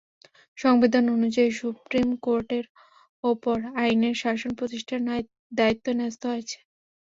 [0.57, 2.65] সংবিধান অনুযায়ী সুপ্রিম কোর্টের
[3.23, 5.01] ওপর আইনের শাসন প্রতিষ্ঠার
[5.57, 6.57] দায়িত্ব ন্যস্ত হয়েছে।